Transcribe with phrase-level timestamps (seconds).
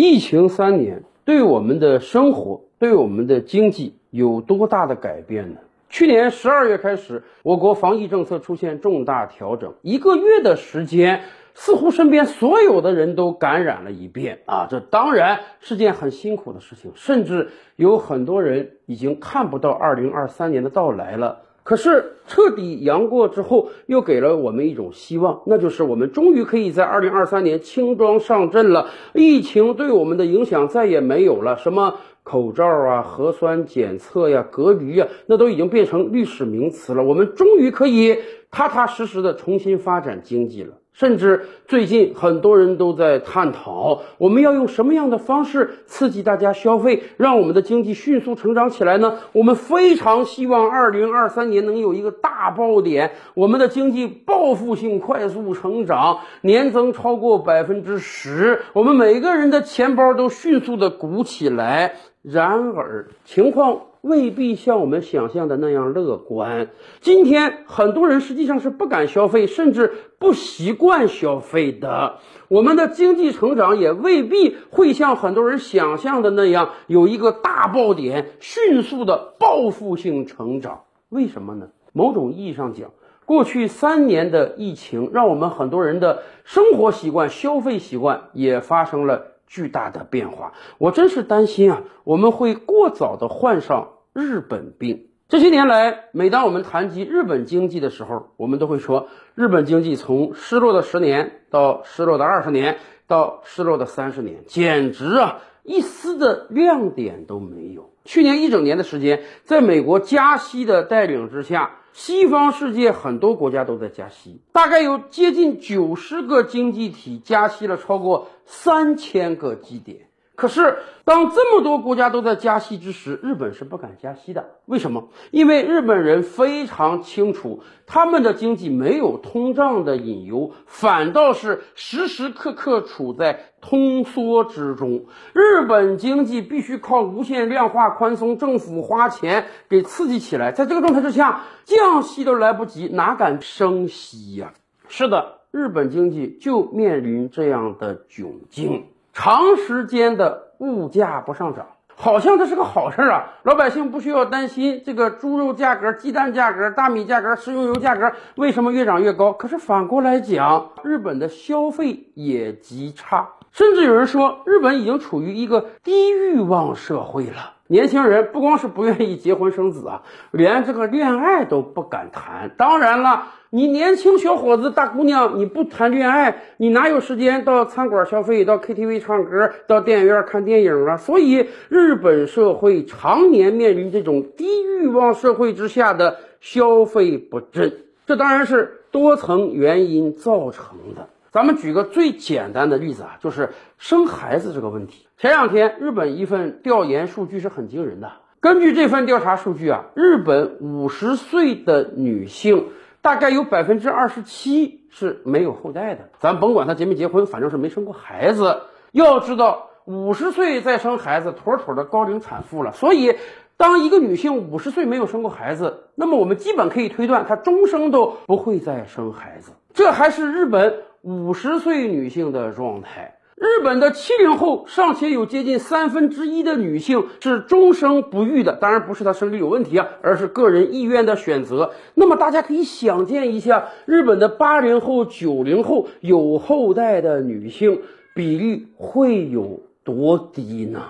[0.00, 5.58] 疫情三年对我们的生活、对我们的经济有多大的改变呢？
[5.88, 11.22] 去年十二月开始，我国防疫政策出现重大调整，一个月的时间，
[11.52, 14.68] 似乎身边所有的人都感染了一遍啊！
[14.70, 21.40] 这当然是件很辛苦的事情，甚至有很多人已经看不到二零二三年的到来了。
[21.68, 28.88] 可是彻底阳过之后，又给了我们一种希望，那就是我们终于可以在二零二三年轻装上阵了。
[29.12, 37.04] 疫情对我们的影响再也没有了，什么口罩啊、核酸检测呀、隔离啊，那都已经变成历史名词了。
[37.04, 38.16] 我们终于可以
[38.50, 40.77] 踏踏实实的重新发展经济了。
[40.98, 49.18] 甚至最近很多人都在探讨，我们要用什么样的方式刺激大家消费，让我们的经济迅速成长起来呢？
[49.30, 61.94] 我们非常希望二零二三年能有一个大爆点，我们的经济报复性快速成长，年增超过百分之十，我们每个人的钱包都迅速的鼓起来。
[62.22, 63.82] 然而，情况。
[64.00, 66.70] 未必像我们想象的那样乐观。
[67.00, 72.18] 今天很多人实际上是不敢消费，甚至不习惯消费的。
[72.48, 80.80] 我们的经济成长也未必会像很多人想象的那样有一个大爆点，迅速的报复性成长。
[81.08, 81.68] 为什么呢？
[81.92, 82.90] 某种意义上讲，
[83.24, 89.37] 过去三年的疫情让我们很多人的生活习惯、消费习惯也发生了。
[89.48, 91.82] 巨大的变化，我真是担心啊！
[92.04, 95.06] 我们会过早的患上日本病。
[95.28, 107.90] 这些年来，每当我们谈及日本经济的时候，我们都会说，日本经济从失落的十年到失落的二十年到失落的三十年，简直啊，一丝的亮点都没有。
[108.04, 111.72] 去年一整年的时间，在美国加息的带领之下。
[111.92, 120.07] 西方世界很多国家都在加息，大概有接近九十个经济体加息了超过三千个基点。
[120.38, 124.50] 可是，当这么多国家都在加息之时，日本是不敢加息的。
[124.66, 125.08] 为什么？
[125.32, 135.06] 因为日本人非常清楚，他们的经济没有通胀的隐忧，反倒是时时刻刻处在通缩之中。
[135.32, 140.52] 日本经济必须靠无限量化宽松，政府花钱给刺激起来。
[140.52, 144.52] 在这个状态之下，降息都来不及，哪敢升息呀？
[144.86, 148.84] 是的，日本经济就面临这样的窘境。
[149.20, 153.34] 长时间的物价不上涨，好像这是个好事啊！
[153.42, 159.32] 老百姓不需要担心这个猪肉价格、鸡蛋价格、大米价格、食用油价格为什么越涨越高。
[159.32, 167.54] 可是反过来讲，日本的消费也极差，甚至有人说，日本已经处于一个低欲望社会了。
[167.68, 170.02] 年轻人不光是不愿意结婚生子啊，
[170.32, 172.50] 连这个恋爱都不敢谈。
[172.56, 173.28] 当然了。
[173.50, 180.98] 你年轻小伙子、大姑娘，你不谈恋爱，你哪有时间到餐馆消费、到 KTV 唱歌、到电影院看电影啊？
[180.98, 187.72] 所以，日本社会常年面临这种低欲望社会之下的消费不振，
[188.06, 191.08] 这当然是多层原因造成的。
[191.32, 195.06] 咱们举个最简单的例子啊，就是生孩子这个问题。
[195.16, 198.12] 前两天，日本一份调研数据是很惊人的。
[198.40, 202.68] 根据这份调查数据啊，日本五十岁的女性。
[203.00, 208.62] 大概有百分之二十七是没有后代的，咱甭管她结没结婚，反正是没生过孩子。
[208.90, 212.72] 要知道，五十岁再生孩子，妥妥的高龄产妇了。
[212.72, 213.14] 所以，
[213.56, 219.52] 当一个女性五十岁没有生过孩子，那么我们基本可以推断，她终生都不会再生孩子。
[219.72, 223.14] 这还是日本五十岁女性的状态。
[223.36, 231.70] 日本的七零后尚且有接近三分之一的女性是终生不育的，当然不是她生理有问题啊，而是个人意愿的选择。
[231.94, 237.82] 那么大家可以想见一下，日本的八零后、九零后有后代的女性
[238.12, 240.82] 比例会有多低呢？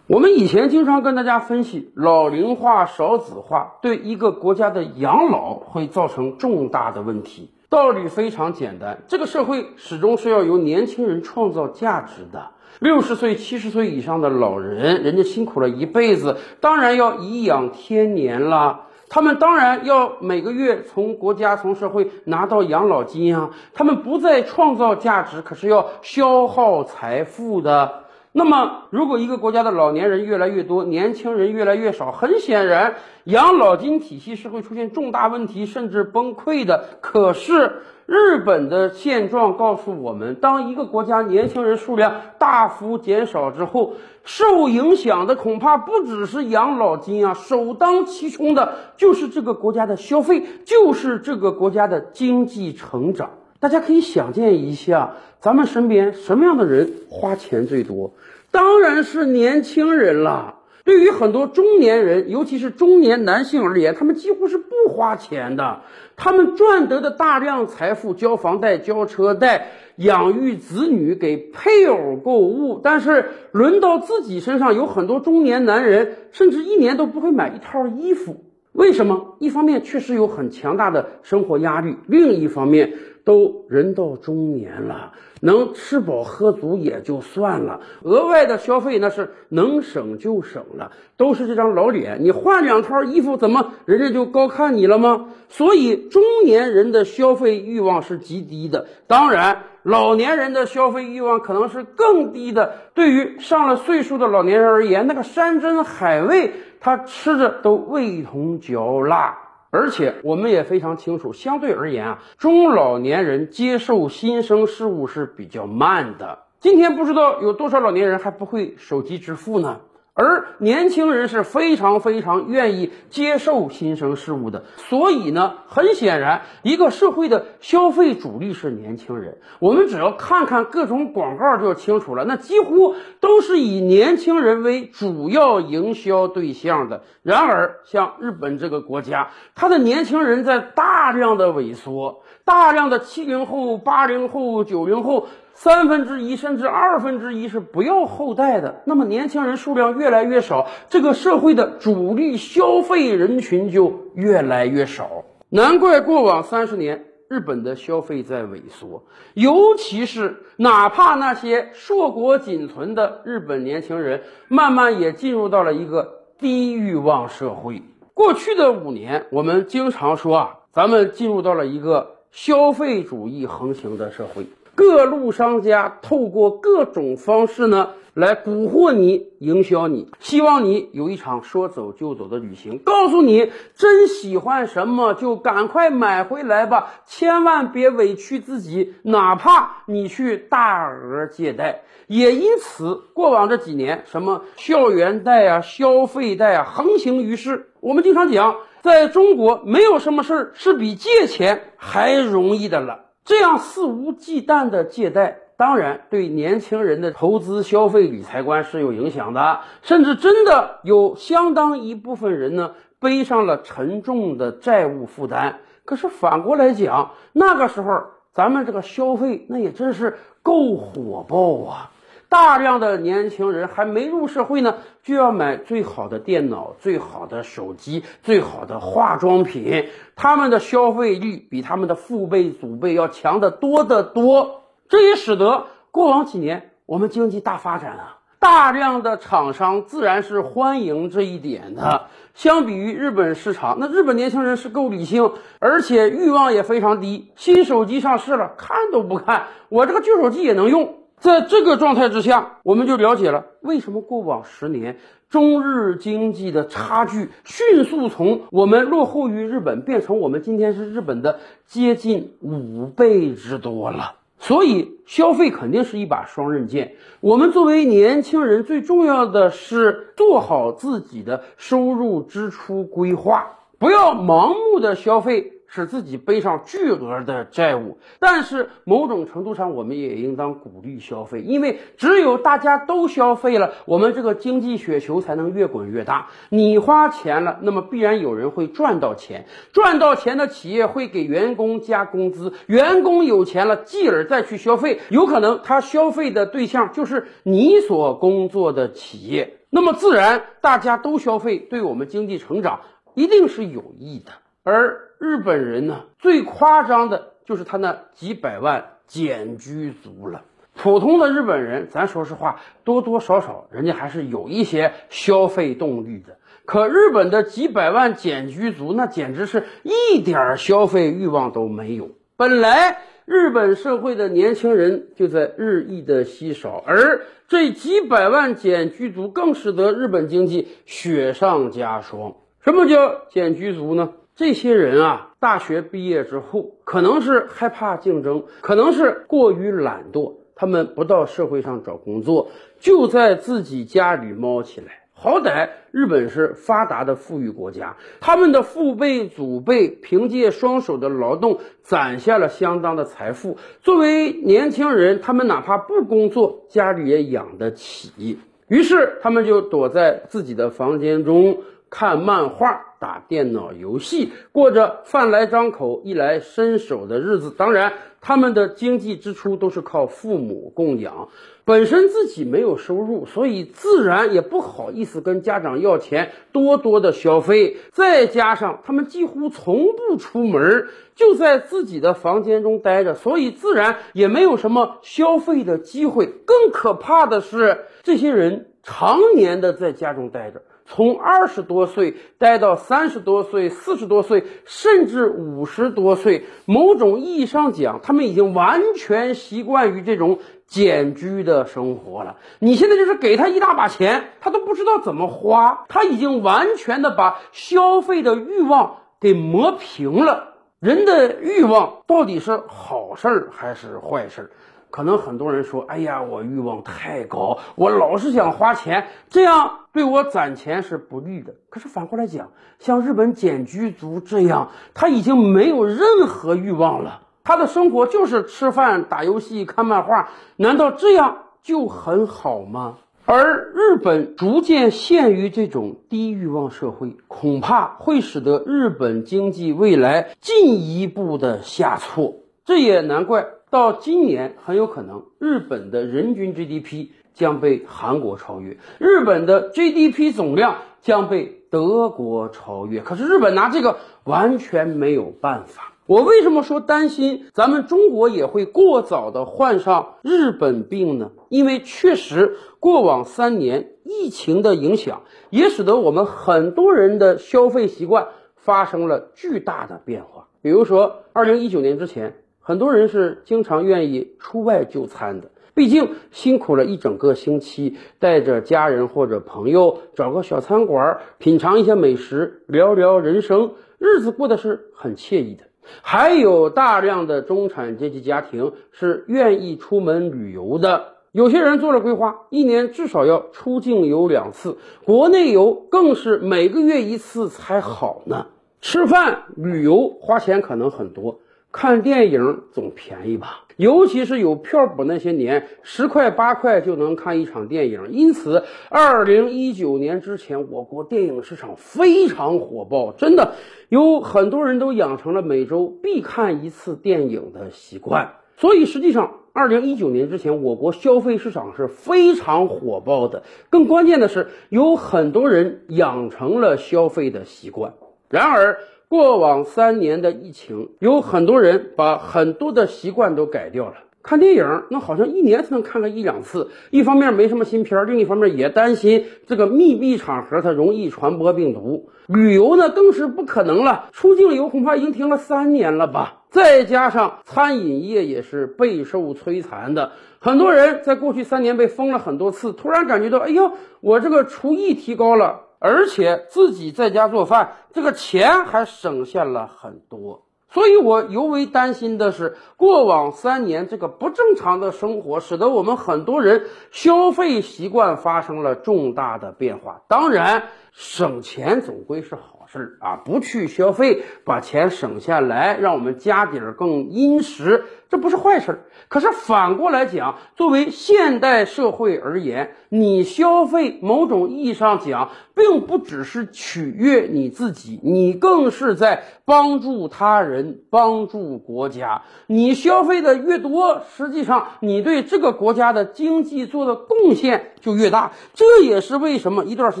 [0.08, 7.52] 我们以前经常跟大家分析，老龄化、少子化对一个国家的养老会造成重大的问题。
[7.70, 12.50] 道理非常简单，这个社会始终是要由年轻人创造价值的。
[12.80, 18.86] 六十岁、七十岁以上的老人，人家辛苦了一辈子，当然要颐养天年了。
[19.08, 23.50] 他们当然要每个月从国家、从社会拿到养老金啊。
[23.72, 28.04] 他们不再创造价值，可是要消耗财富的。
[28.32, 32.94] 那么，如果一个国家的老年人越来越多，年轻人越来越少，很显然，
[33.24, 36.84] 养老金体系是会出现重大问题，甚至崩溃的。
[37.00, 53.30] 可是，日本的现状告诉我们，当一个国家年轻人数量大幅减少之后，受影响的恐怕不只是养老金啊，首当其冲的就是这个国家的消费，就是这个国家的经济成长。
[53.60, 58.14] 大家可以想见一下，咱们身边什么样的人花钱最多？
[58.50, 60.54] 当然是年轻人了。
[60.82, 65.82] 对于很多中年人，尤其是中年男性而言，他们几乎是不花钱的。
[66.16, 78.42] 他们赚得的大量财富，交房贷、交车贷、养育子女、给配偶购物，但是轮到自己身上，有很多中年男人甚至一年都不会买一套衣服。
[78.72, 79.36] 为什么？
[79.38, 82.92] 一方面确实有很强大的生活压力，另一方面
[83.24, 95.26] 都人到中年了，能吃饱喝足也就算了，额外的消费那是能省就省了，都是这张老脸，你换两套衣服，怎么人家就高看你了吗？
[95.48, 102.74] 所以中年人的消费欲望是极低的，当然老年人的消费欲望可能是更低的。
[102.94, 106.52] 对于上了岁数的老年人而言，那个山珍海味。
[106.82, 109.36] 他吃着都味同嚼蜡，
[109.70, 116.38] 而且我们也非常清楚，相对而言啊，中老年人接受新生事物是比较慢的。
[116.58, 119.80] 今天不知道有多少老年人还不会手机支付呢？
[120.20, 129.38] 而年轻人是非常非常愿意接受新生事物的，所以呢，很显然，一个社会的消费主力是年轻人。
[129.60, 137.02] 我们只要看看各种广告就清楚了，那几乎都是以年轻人为主要营销对象的。
[137.22, 145.28] 然而，像日本这个国家，它的年轻人在大量的萎缩，大量的七零后、八零后、九零后。
[145.62, 155.22] 三分之一甚至二分之一是不要后代的，那么年轻人数量越来越少，这个社会的主力消费人群就越来越少。
[155.50, 159.04] 难怪过往三十年日本的消费在萎缩，
[159.34, 167.82] 尤其是哪怕那些硕果仅存的日本年轻人，慢慢也进入到了一个低欲望社会。
[168.14, 174.46] 过去的五年，我们经常说啊，咱们进入到了一个消费主义横行的社会。
[174.74, 191.82] 各路商家透过各种方式呢，来蛊惑你、营销你，希望你有一场说走就走的旅行，告诉你真喜欢什么就赶快买回来吧，千万别委屈自己，哪怕你去大额借贷。
[192.06, 197.70] 也因此，过往这几年，什么校园贷啊、消费贷啊，横行于世。
[197.80, 203.09] 我们经常讲，在中国，没有什么事儿是比借钱还容易的了。
[203.30, 215.60] 这样肆无忌惮的借贷，当然对年轻人的投资、消费、理财观是有影响的，甚至真的有相当一部分人呢背上了沉重的债务负担。
[215.84, 221.90] 可是反过来讲，那个时候咱们这个消费那也真是够火爆啊！
[222.30, 234.62] 大量的年轻人还没入社会呢，就要买最好的电脑、最好的手机、最好的化妆品，他们的消费力比他们的父辈、祖辈要强得多得多。
[234.88, 242.06] 这也使得过往几年我们经济大发展啊，大量的厂商自然是欢迎这一点的。
[242.34, 247.32] 相比于日本市场，那日本年轻人是够理性，而且欲望也非常低。
[247.34, 250.99] 新手机上市了，看都不看，我这个旧手机也能用。
[251.20, 254.96] 在这个状态之下，我们就了解了为什么过往十年
[255.28, 264.14] 中日经济的差距迅速从我们落后于日本变成我们今天是日本的接近五倍之多了。
[264.38, 266.94] 所以消费肯定是一把双刃剑。
[267.20, 275.59] 我们作为年轻人，最重要的是做好自己的收入支出规划，不要盲目的消费。
[275.72, 286.26] 使自己背上巨额的债务，但是某种程度上，我们也应当鼓励消费，因为只有大家都消费了，我们这个经济雪球才能越滚越大。
[286.48, 302.80] 你花钱了，那么必然有人会赚到钱，赚到钱的企业会给员工加工资，员工有钱了，继而再去消费，有可能他消费的对象就是你所工作的企业，那么自然大家都消费，对我们经济成长
[303.14, 304.32] 一定是有益的，
[304.62, 305.08] 而。
[305.20, 310.44] 日本人呢，最夸张的就是他那几百万简居族了。
[310.74, 316.38] 普通的日本人，咱说实话，多多少少人家还是有一些消费动力的。
[316.64, 322.08] 可日本的几百万简居族，那简直是一点消费欲望都没有。
[322.38, 332.36] 本来日本社会的年轻人就在日益的稀少，而这几百万简居族更使得日本经济雪上加霜。
[332.62, 334.14] 什么叫简居族呢？
[334.40, 345.02] 这些人啊，大学毕业之后，可能是害怕竞争，可能是过于懒惰，他们不到社会上找工作，就在自己家里猫起来。
[345.12, 353.58] 好歹日本是发达的富裕国家，他们的父辈祖辈凭借双手的劳动攒下了相当的财富。
[353.82, 358.38] 作为年轻人，他们哪怕不工作，家里也养得起。
[358.68, 361.58] 于是他们就躲在自己的房间中
[361.90, 362.86] 看漫画。
[363.00, 367.50] 打电脑游戏，过着饭来张口、衣来伸手的日子。
[367.50, 371.30] 当然，他们的经济支出都是靠父母供养，
[371.64, 377.78] 本身自己没有收入，所以自然也不好意思跟家长要钱，多多的消费。
[377.92, 386.26] 再加上他们几乎从不出门，就在自己的房间中待着，所以自然也没有什么消费的机会。
[386.26, 390.62] 更可怕的是，这些人常年的在家中待着。
[390.86, 402.38] 从二十多岁待到三十多岁、四十多岁，甚至五十多岁，某种意义上讲，他们已经完全习惯于这种简居的生活了。
[402.58, 410.54] 你现在就是给他一大把钱，他都不知道怎么花，他已经完全的把消费的欲望给磨平了。
[410.80, 414.50] 人的欲望到底是好事儿还是坏事儿？
[414.90, 432.98] 可能很多人说：“哎呀，我欲望太高，我老是想花钱，这样对我攒钱是不利的。”可是反过来讲，像日本简居族这样，他已经没有任何欲望了，他的生活就是吃饭、打游戏、看漫画，难道这样就很好吗？
[433.26, 442.34] 而日本逐渐陷于这种低欲望社会，恐怕会使得日本经济未来进一步的下挫。
[442.64, 443.46] 这也难怪。
[443.70, 453.00] 到今年，很有可能日本的人均 GDP 将被韩国超越，日本的 GDP 总量将被德国超越。
[453.00, 455.92] 可是日本拿这个完全没有办法。
[456.06, 461.30] 我为什么说担心咱们中国也会过早的患上日本病呢？
[461.48, 470.48] 因为确实过往三年疫情的影响，也使得我们很多人的消费习惯发生了巨大的变化。
[470.60, 472.34] 比如说，二零一九年之前。
[472.70, 485.64] 很多人是经常愿意出外就餐的，毕竟辛苦了一整个星期，带着家人或者朋友找个小餐馆品尝一下美食，聊聊人生，日子过得是很惬意的。
[486.00, 498.46] 还有大量的中产阶级家庭是愿意出门旅游的，有些人做了规划，一年至少要出境游两次，国内游更是每个月一次才好呢。
[498.80, 501.40] 吃饭、旅游花钱可能很多。
[501.72, 508.08] 看电影总便宜吧，尤其是有票补那些年，十块八块就能看一场电影。
[508.10, 513.52] 因此，二零一九年之前，我国电影市场非常火爆，真的
[513.88, 518.32] 有很多人都养成了每周必看一次电影的习惯。
[518.56, 523.44] 所以，实际上二零一九年之前，我国消费市场是非常火爆的。
[523.70, 527.94] 更关键的是，有很多人养成了消费的习惯。
[528.28, 528.78] 然而，
[529.10, 533.94] 过往三年的疫情，有很多人把很多的习惯都改掉了。
[534.22, 536.68] 看电影，那好像一年才能看个一两次。
[536.90, 542.08] 一方面没什么新片，另一方面也担心这个密闭场合它容易传播病毒。
[542.28, 544.10] 旅游呢，更是不可能了。
[544.12, 546.42] 出境游恐怕已经停了三年了吧。
[546.50, 555.62] 再加上餐饮业也是备受摧残的，很多人在过去三年被封了很多次，突然感觉到，哎呦，我这个厨艺提高了。
[555.80, 570.02] 而且自己在家做饭，这个钱还省下了很多，所以我尤为担心的是，过往三年这个不正常的生活，使得我们很多人消费习惯发生了重大的变化。
[570.06, 572.58] 当然，省钱总归是好。
[572.72, 578.80] 事儿啊，不去消费，把钱省下来，让我们家底儿更殷实，这不是坏事。
[579.08, 592.22] 可是反过来讲，作为现代社会而言，你消费某种意义上讲，并不只是取悦你自己，你更是在帮助他人、帮助国家。
[592.46, 598.32] 你消费的越多，实际上你对这个国家的经济做的贡献就越大。
[598.54, 600.00] 这也是为什么一段时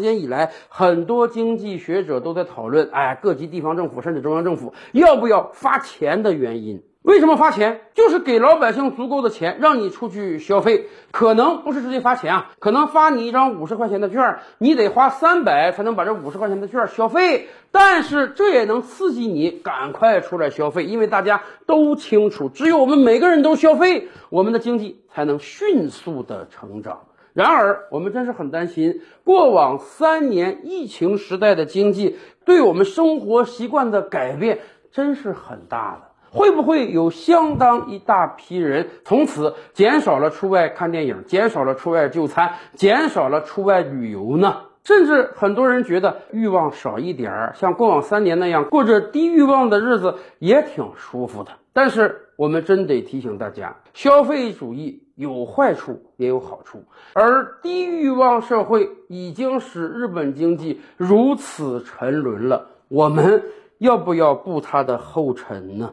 [0.00, 2.70] 间以来，很多经济学者都在讨。
[2.70, 6.80] 论哎，各级地方政府甚至中央政府要不要发钱的原因？
[7.02, 7.80] 为什么发钱？
[7.94, 10.86] 就是给老百姓足够的钱，让你出去消费。
[11.10, 17.48] 可能不是直接发钱啊，可能发你一张五十块钱的券，你得花三百才能把这五十块钱的券消费。
[17.72, 27.06] 但是这也能刺激你赶快出来消费，因为大家都清楚，只有我们每个人都消费，我们的经济才能迅速的成长。
[27.32, 34.58] 然而，我们真是很担心，过往三年疫情时代的经济对我们生活习惯的改变
[34.92, 36.09] 真是很大的。
[36.30, 44.62] 会不会有相当一大批人从此减少了出外看电影，减少了出外就餐，减少了出外旅游呢？
[44.82, 51.50] 甚至很多人觉得欲望少一点儿，像过往三年那样过着低欲望的日子也挺舒服的。
[51.72, 56.82] 但是我们真得提醒大家，消费主义有坏处也有好处，
[57.12, 63.44] 而低欲望社会已经使日本经济如此沉沦了，我们
[63.78, 65.92] 要不要步它的后尘呢？